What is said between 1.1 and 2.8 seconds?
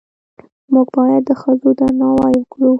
د ښځو درناوی وکړو